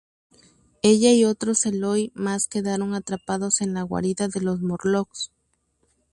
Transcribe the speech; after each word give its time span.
Ella 0.81 1.13
y 1.13 1.25
otros 1.25 1.63
Eloi 1.67 2.11
más 2.15 2.47
quedan 2.47 2.95
atrapados 2.95 3.61
en 3.61 3.75
la 3.75 3.83
guarida 3.83 4.27
de 4.29 4.41
los 4.41 4.59
Morlocks. 4.59 5.29